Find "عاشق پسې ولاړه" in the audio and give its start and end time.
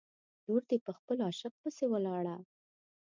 1.27-2.35